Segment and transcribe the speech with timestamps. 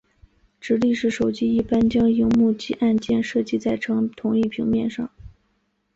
[0.59, 5.11] 直立式手机一般将萤幕及按键设计成在同一平面上。